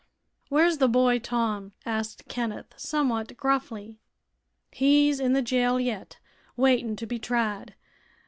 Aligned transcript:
"Where's 0.49 0.79
the 0.79 0.87
boy 0.87 1.19
Tom?" 1.19 1.73
asked 1.85 2.27
Kenneth, 2.27 2.73
somewhat 2.75 3.37
gruffly. 3.37 3.99
"He's 4.71 5.19
in 5.19 5.33
the 5.33 5.43
jail 5.43 5.79
yet, 5.79 6.17
waitin' 6.57 6.95
to 6.95 7.05
be 7.05 7.19
tried. 7.19 7.75